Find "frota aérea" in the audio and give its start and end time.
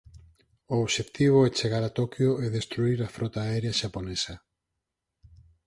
3.15-3.77